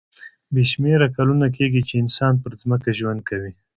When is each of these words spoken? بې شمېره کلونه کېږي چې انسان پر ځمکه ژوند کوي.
بې 0.53 0.63
شمېره 0.71 1.07
کلونه 1.17 1.47
کېږي 1.57 1.81
چې 1.87 1.93
انسان 2.03 2.33
پر 2.43 2.51
ځمکه 2.61 2.89
ژوند 2.99 3.21
کوي. 3.29 3.51